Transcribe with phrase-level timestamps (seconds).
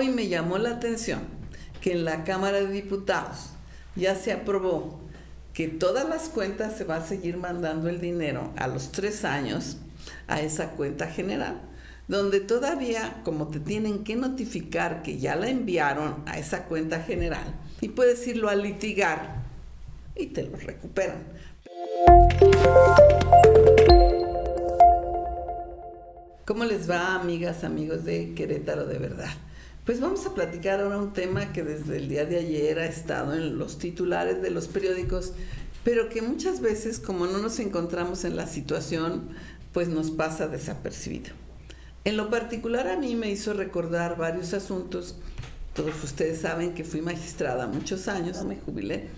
[0.00, 1.22] Hoy me llamó la atención
[1.80, 3.48] que en la Cámara de Diputados
[3.96, 5.00] ya se aprobó
[5.52, 9.78] que todas las cuentas se va a seguir mandando el dinero a los tres años
[10.28, 11.60] a esa cuenta general,
[12.06, 17.56] donde todavía como te tienen que notificar que ya la enviaron a esa cuenta general
[17.80, 19.42] y puedes irlo a litigar
[20.14, 21.24] y te lo recuperan.
[26.46, 29.47] ¿Cómo les va, amigas, amigos de Querétaro de verdad?
[29.88, 33.32] Pues vamos a platicar ahora un tema que desde el día de ayer ha estado
[33.32, 35.32] en los titulares de los periódicos,
[35.82, 39.30] pero que muchas veces, como no nos encontramos en la situación,
[39.72, 41.30] pues nos pasa desapercibido.
[42.04, 45.16] En lo particular a mí me hizo recordar varios asuntos.
[45.72, 49.08] Todos ustedes saben que fui magistrada muchos años, me jubilé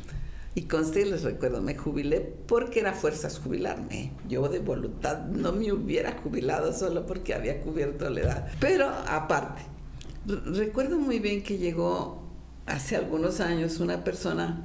[0.54, 4.12] y conste, les recuerdo, me jubilé porque era fuerzas jubilarme.
[4.28, 8.52] Yo de voluntad no me hubiera jubilado solo porque había cubierto la edad.
[8.60, 9.62] Pero aparte,
[10.26, 12.22] recuerdo muy bien que llegó
[12.66, 14.62] hace algunos años una persona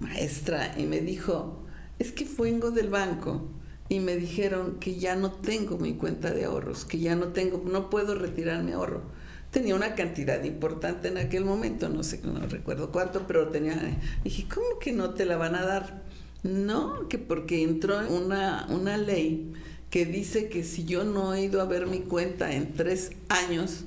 [0.00, 1.64] maestra y me dijo,
[1.98, 3.48] es que vengo del banco
[3.88, 7.62] y me dijeron que ya no tengo mi cuenta de ahorros, que ya no tengo,
[7.64, 9.02] no puedo retirar mi ahorro.
[9.50, 14.46] Tenía una cantidad importante en aquel momento, no sé, no recuerdo cuánto, pero tenía, dije,
[14.52, 16.02] ¿cómo que no te la van a dar?
[16.42, 19.52] No, que porque entró una, una ley
[19.88, 23.84] que dice que si yo no he ido a ver mi cuenta en tres años,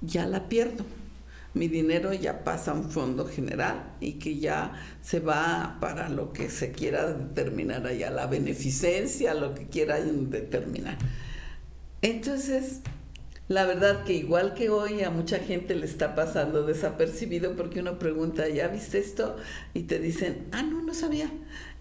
[0.00, 0.84] ya la pierdo.
[1.54, 6.32] Mi dinero ya pasa a un fondo general y que ya se va para lo
[6.32, 10.98] que se quiera determinar allá, la beneficencia, lo que quiera determinar.
[12.02, 12.82] Entonces,
[13.48, 17.98] la verdad que igual que hoy a mucha gente le está pasando desapercibido porque uno
[17.98, 19.36] pregunta, ¿ya viste esto?
[19.72, 21.30] Y te dicen, ah, no, no sabía.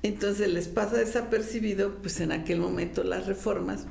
[0.03, 3.87] Entonces les pasa desapercibido, pues en aquel momento las reformas,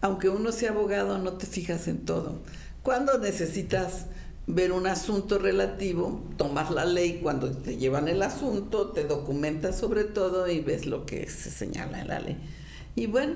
[0.00, 2.40] aunque uno sea abogado, no te fijas en todo.
[2.82, 4.06] Cuando necesitas
[4.46, 10.04] ver un asunto relativo, tomas la ley cuando te llevan el asunto, te documentas sobre
[10.04, 12.38] todo y ves lo que se señala en la ley.
[12.96, 13.34] Y bueno,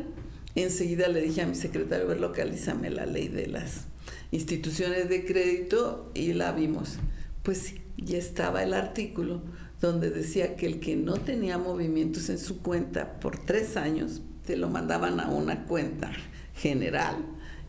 [0.54, 3.86] Enseguida le dije a mi secretario, ver, localízame la ley de las
[4.30, 6.98] instituciones de crédito y la vimos.
[7.42, 9.42] Pues ya estaba el artículo
[9.80, 14.56] donde decía que el que no tenía movimientos en su cuenta por tres años, te
[14.56, 16.12] lo mandaban a una cuenta
[16.54, 17.16] general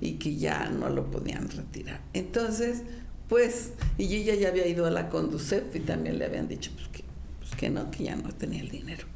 [0.02, 2.02] y que ya no lo podían retirar.
[2.14, 2.84] Entonces,
[3.30, 6.88] pues, y ella ya había ido a la Conducef y también le habían dicho pues
[6.90, 7.04] que,
[7.40, 9.08] pues que no, que ya no tenía el dinero.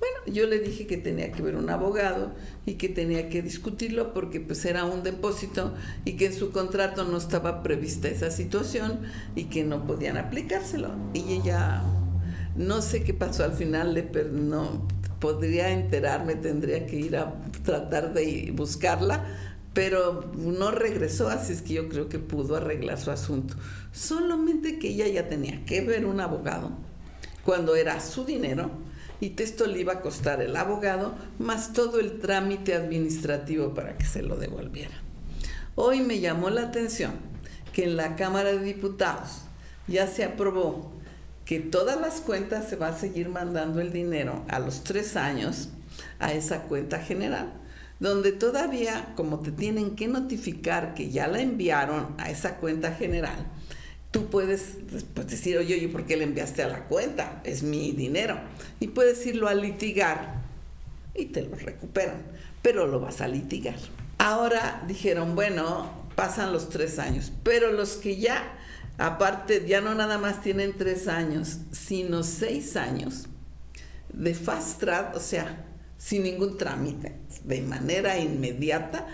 [0.00, 2.32] Bueno, yo le dije que tenía que ver un abogado
[2.66, 5.72] y que tenía que discutirlo porque pues era un depósito
[6.04, 9.00] y que en su contrato no estaba prevista esa situación
[9.34, 10.90] y que no podían aplicárselo.
[11.14, 11.82] Y ella,
[12.56, 14.86] no sé qué pasó al final, le, no
[15.24, 17.32] podría enterarme, tendría que ir a
[17.64, 19.24] tratar de buscarla,
[19.72, 23.54] pero no regresó, así es que yo creo que pudo arreglar su asunto.
[23.90, 26.72] Solamente que ella ya tenía que ver un abogado
[27.42, 28.70] cuando era su dinero
[29.18, 34.04] y esto le iba a costar el abogado más todo el trámite administrativo para que
[34.04, 35.00] se lo devolviera.
[35.74, 37.12] Hoy me llamó la atención
[37.72, 39.44] que en la Cámara de Diputados
[39.86, 40.92] ya se aprobó
[41.44, 45.68] que todas las cuentas se va a seguir mandando el dinero a los tres años
[46.18, 47.52] a esa cuenta general,
[48.00, 53.46] donde todavía, como te tienen que notificar que ya la enviaron a esa cuenta general,
[54.10, 54.76] tú puedes
[55.14, 57.40] pues, decir, oye, oye, ¿por qué le enviaste a la cuenta?
[57.44, 58.38] Es mi dinero.
[58.80, 60.42] Y puedes irlo a litigar
[61.14, 62.22] y te lo recuperan,
[62.62, 63.76] pero lo vas a litigar.
[64.18, 68.56] Ahora dijeron, bueno, pasan los tres años, pero los que ya,
[68.98, 73.26] aparte, ya no nada más tienen tres años, sino seis años
[74.12, 75.66] de fast track, o sea,
[75.98, 79.06] sin ningún trámite, de manera inmediata,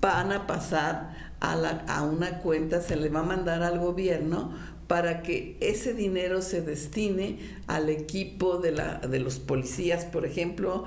[0.00, 4.54] van a pasar a, una cuenta, se le va a mandar al gobierno
[4.86, 10.84] para que ese dinero se destine al equipo de, la, de los policías, por ejemplo,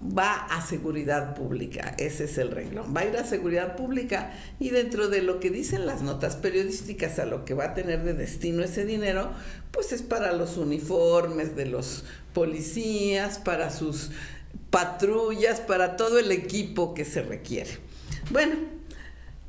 [0.00, 4.70] va a seguridad pública, ese es el renglón, va a ir a seguridad pública y
[4.70, 8.14] dentro de lo que dicen las notas periodísticas a lo que va a tener de
[8.14, 9.32] destino ese dinero,
[9.70, 14.10] pues es para los uniformes de los policías, para sus
[14.70, 17.70] patrullas, para todo el equipo que se requiere.
[18.30, 18.56] Bueno,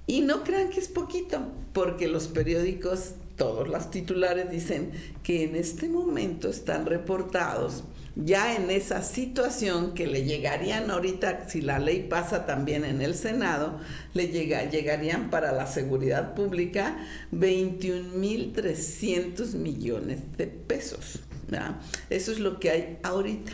[0.07, 1.41] y no crean que es poquito,
[1.73, 3.11] porque los periódicos,
[3.41, 4.91] todos los titulares dicen
[5.23, 7.83] que en este momento están reportados
[8.15, 13.15] ya en esa situación que le llegarían ahorita, si la ley pasa también en el
[13.15, 13.79] Senado,
[14.13, 16.99] le llega, llegarían para la seguridad pública
[17.31, 21.21] 21.300 millones de pesos.
[22.11, 23.53] Eso es lo que hay ahorita.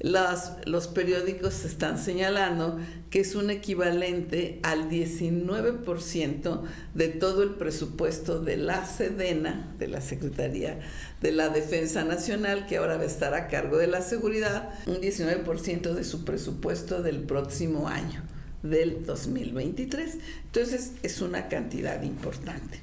[0.00, 2.78] Los, los periódicos están señalando
[3.10, 6.62] que es un equivalente al 19%
[6.94, 10.80] de todo el presupuesto de la Sedena, de la Secretaría
[11.20, 14.96] de la Defensa Nacional, que ahora va a estar a cargo de la seguridad, un
[15.00, 18.22] 19% de su presupuesto del próximo año,
[18.62, 20.16] del 2023.
[20.46, 22.80] Entonces es una cantidad importante.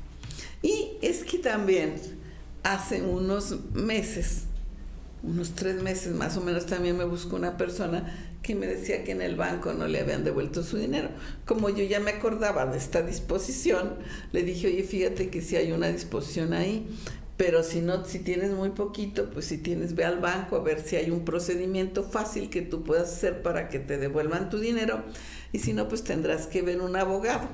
[0.62, 1.96] Y es que también
[2.64, 4.44] hace unos meses,
[5.24, 9.12] unos tres meses más o menos, también me buscó una persona que me decía que
[9.12, 11.10] en el banco no le habían devuelto su dinero.
[11.46, 13.96] Como yo ya me acordaba de esta disposición,
[14.32, 16.88] le dije, oye, fíjate que si hay una disposición ahí,
[17.36, 20.82] pero si no, si tienes muy poquito, pues si tienes, ve al banco a ver
[20.82, 25.04] si hay un procedimiento fácil que tú puedas hacer para que te devuelvan tu dinero,
[25.52, 27.48] y si no, pues tendrás que ver un abogado.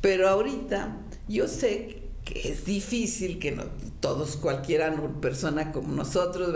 [0.00, 0.96] Pero ahorita
[1.28, 3.64] yo sé que es difícil que no,
[4.00, 6.54] todos, cualquiera persona como nosotros,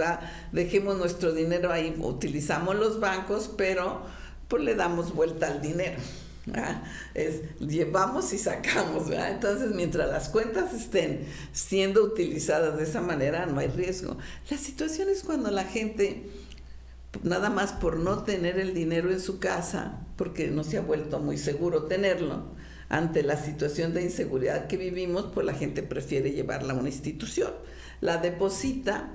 [0.52, 4.02] dejemos nuestro dinero ahí, utilizamos los bancos, pero
[4.48, 5.96] pues le damos vuelta al dinero.
[7.58, 13.68] Llevamos y sacamos, Entonces, mientras las cuentas estén siendo utilizadas de esa manera, no hay
[13.68, 14.16] riesgo.
[14.48, 16.30] La situación es cuando la gente,
[17.24, 21.18] nada más por no tener el dinero en su casa, porque no se ha vuelto
[21.18, 22.44] muy seguro tenerlo,
[22.88, 27.52] ante la situación de inseguridad que vivimos, pues la gente prefiere llevarla a una institución.
[28.00, 29.10] La deposita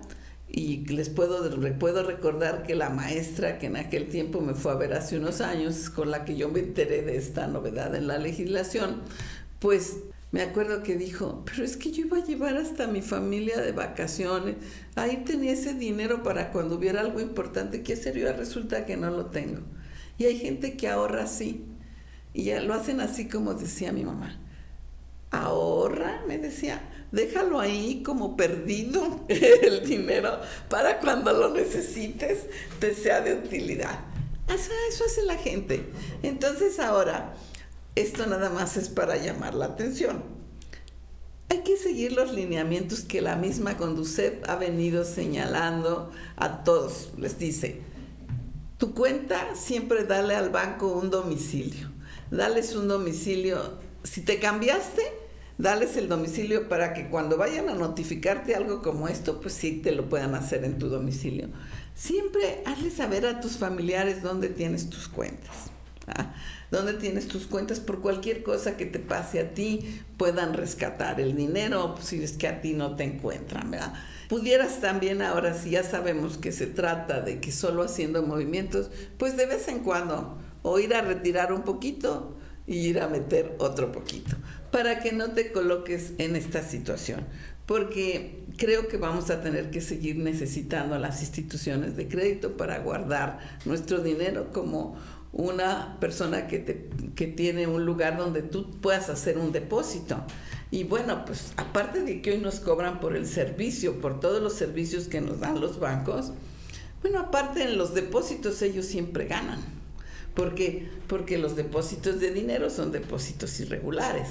[0.50, 4.76] y les puedo, puedo recordar que la maestra que en aquel tiempo me fue a
[4.76, 8.18] ver hace unos años, con la que yo me enteré de esta novedad en la
[8.18, 9.02] legislación,
[9.60, 9.98] pues
[10.32, 13.72] me acuerdo que dijo, pero es que yo iba a llevar hasta mi familia de
[13.72, 14.56] vacaciones,
[14.96, 19.10] ahí tenía ese dinero para cuando hubiera algo importante que hacer, y resulta que no
[19.10, 19.62] lo tengo.
[20.18, 21.66] Y hay gente que ahorra así,
[22.34, 24.40] y ya lo hacen así como decía mi mamá.
[25.32, 26.82] Ahorra, me decía,
[27.12, 30.40] déjalo ahí como perdido el dinero
[30.70, 32.46] para cuando lo necesites
[32.80, 34.00] te sea de utilidad.
[34.48, 35.86] Eso hace la gente.
[36.24, 37.34] Entonces ahora,
[37.96, 40.24] esto nada más es para llamar la atención.
[41.50, 47.12] Hay que seguir los lineamientos que la misma Conducep ha venido señalando a todos.
[47.18, 47.82] Les dice,
[48.78, 51.91] tu cuenta siempre dale al banco un domicilio
[52.32, 53.78] dales un domicilio.
[54.04, 55.04] Si te cambiaste,
[55.58, 59.92] dales el domicilio para que cuando vayan a notificarte algo como esto, pues sí te
[59.92, 61.50] lo puedan hacer en tu domicilio.
[61.94, 65.70] Siempre hazle saber a tus familiares dónde tienes tus cuentas.
[66.08, 66.34] ¿ah?
[66.72, 71.36] Dónde tienes tus cuentas por cualquier cosa que te pase a ti, puedan rescatar el
[71.36, 73.94] dinero, pues, si es que a ti no te encuentran, ¿verdad?
[74.30, 79.36] Pudieras también ahora, si ya sabemos que se trata de que solo haciendo movimientos, pues
[79.36, 82.36] de vez en cuando o ir a retirar un poquito
[82.68, 84.36] y ir a meter otro poquito,
[84.72, 87.26] para que no te coloques en esta situación,
[87.66, 92.80] porque creo que vamos a tener que seguir necesitando a las instituciones de crédito para
[92.80, 94.98] guardar nuestro dinero como
[95.34, 100.24] una persona que, te, que tiene un lugar donde tú puedas hacer un depósito.
[100.72, 104.54] Y bueno, pues aparte de que hoy nos cobran por el servicio, por todos los
[104.54, 106.34] servicios que nos dan los bancos,
[107.02, 109.81] bueno, aparte en los depósitos ellos siempre ganan.
[110.34, 114.30] Porque, porque los depósitos de dinero son depósitos irregulares.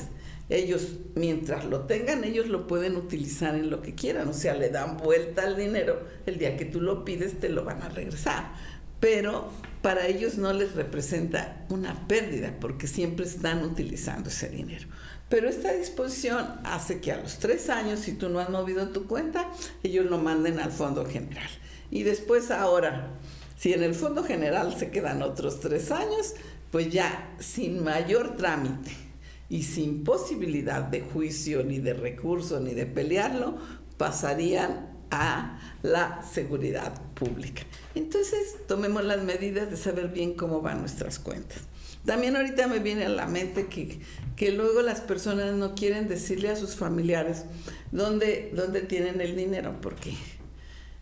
[0.49, 4.29] Ellos, mientras lo tengan, ellos lo pueden utilizar en lo que quieran.
[4.29, 6.03] O sea, le dan vuelta al dinero.
[6.27, 8.53] El día que tú lo pides, te lo van a regresar.
[8.99, 9.51] Pero
[9.83, 14.89] para ellos no les representa una pérdida porque siempre están utilizando ese dinero.
[15.31, 19.07] Pero esta disposición hace que a los tres años, si tú no has movido tu
[19.07, 19.49] cuenta,
[19.85, 21.49] ellos lo manden al Fondo General.
[21.91, 23.11] Y después ahora,
[23.61, 26.33] si en el Fondo General se quedan otros tres años,
[26.71, 28.91] pues ya sin mayor trámite
[29.51, 33.59] y sin posibilidad de juicio, ni de recurso, ni de pelearlo,
[33.99, 37.65] pasarían a la seguridad pública.
[37.95, 41.59] Entonces, tomemos las medidas de saber bien cómo van nuestras cuentas.
[42.07, 44.01] También ahorita me viene a la mente que,
[44.37, 47.45] que luego las personas no quieren decirle a sus familiares
[47.93, 50.15] dónde, dónde tienen el dinero, porque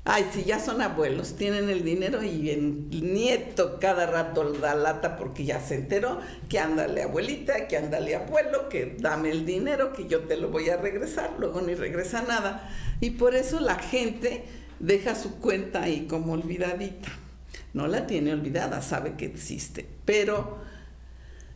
[0.04, 5.16] Ay, si ya son abuelos, tienen el dinero y el nieto cada rato da lata
[5.18, 10.06] porque ya se enteró que ándale abuelita, que ándale abuelo, que dame el dinero, que
[10.06, 12.70] yo te lo voy a regresar, luego ni regresa nada.
[13.00, 14.44] Y por eso la gente
[14.80, 17.10] deja su cuenta ahí como olvidadita.
[17.74, 19.86] No la tiene olvidada, sabe que existe.
[20.06, 20.58] Pero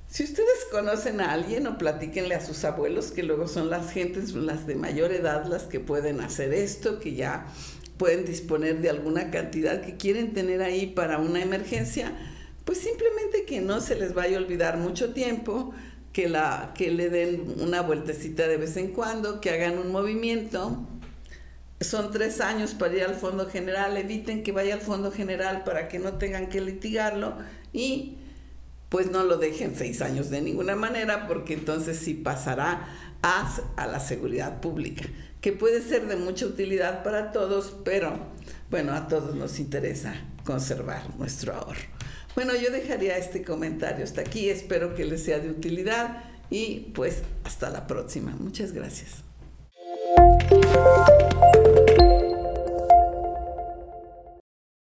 [0.09, 4.35] si ustedes conocen a alguien o platíquenle a sus abuelos, que luego son las gentes,
[4.35, 7.47] las de mayor edad, las que pueden hacer esto, que ya
[7.97, 12.13] pueden disponer de alguna cantidad que quieren tener ahí para una emergencia,
[12.65, 15.73] pues simplemente que no se les vaya a olvidar mucho tiempo,
[16.13, 20.87] que, la, que le den una vueltecita de vez en cuando, que hagan un movimiento,
[21.81, 25.89] son tres años para ir al Fondo General, eviten que vaya al Fondo General para
[25.89, 27.37] que no tengan que litigarlo
[27.73, 28.19] y
[28.89, 32.87] pues no lo dejen seis años de ninguna manera porque entonces sí pasará
[33.23, 35.05] a, a la seguridad pública,
[35.43, 38.17] que puede ser de mucha utilidad para todos, pero
[38.71, 41.81] bueno, a todos nos interesa conservar nuestro ahorro.
[42.35, 47.23] Bueno, yo dejaría este comentario hasta aquí, espero que les sea de utilidad y pues
[47.45, 48.31] hasta la próxima.
[48.39, 49.25] Muchas gracias.